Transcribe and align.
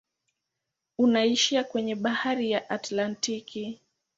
Unaishia 0.99 1.63
kwenye 1.63 1.95
bahari 1.95 2.51
ya 2.51 2.69
Atlantiki. 2.69 3.79